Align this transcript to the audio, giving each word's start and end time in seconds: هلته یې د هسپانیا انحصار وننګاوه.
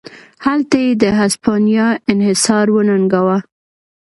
هلته 0.45 0.75
یې 0.85 0.91
د 1.01 1.03
هسپانیا 1.19 1.87
انحصار 2.11 2.65
وننګاوه. 2.75 3.37